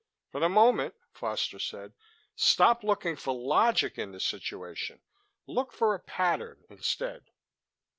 "For 0.31 0.39
the 0.39 0.49
moment," 0.49 0.95
Foster 1.11 1.59
said, 1.59 1.93
"stop 2.35 2.83
looking 2.83 3.15
for 3.15 3.35
logic 3.35 3.99
in 3.99 4.13
the 4.13 4.19
situation. 4.19 4.99
Look 5.45 5.71
for 5.71 5.93
a 5.93 5.99
pattern 5.99 6.63
instead." 6.71 7.29